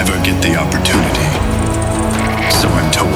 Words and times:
ever 0.00 0.22
get 0.22 0.42
the 0.42 0.54
opportunity. 0.56 1.26
So 2.60 2.68
I'm 2.68 2.90
told 2.92 3.15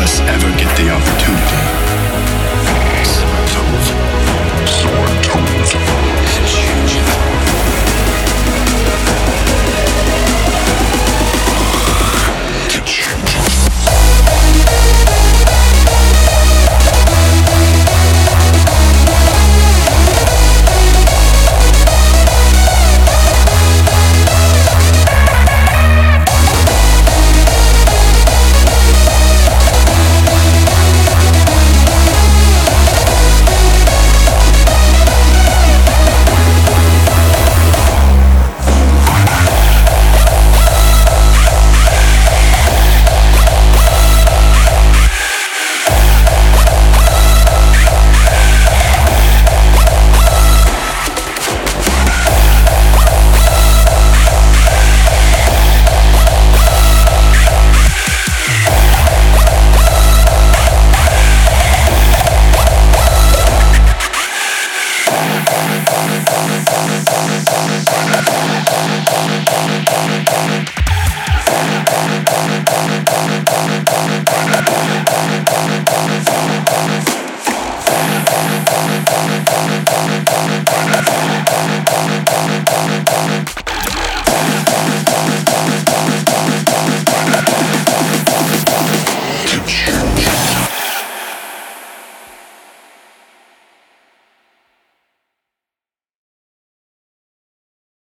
us 0.00 0.20
ever 0.20 0.48
get 0.56 0.74
the 0.76 0.88
opportunity. 0.88 1.79